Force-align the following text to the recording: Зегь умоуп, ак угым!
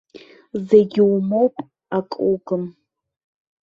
Зегь 0.67 0.97
умоуп, 1.11 1.55
ак 1.97 2.09
угым! 2.31 2.63